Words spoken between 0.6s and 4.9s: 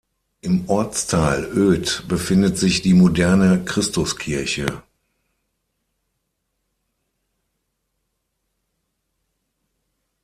Ortsteil Oed befindet sich die moderne Christuskirche.